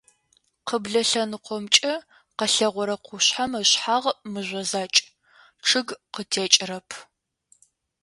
[0.67, 1.93] Къыблэ лъэныкъомкӏэ
[2.37, 4.97] къэлъэгъорэ къушъхьэм ышъхьагъ мыжъо закӏ,
[5.67, 6.89] чъыг къытекӏэрэп.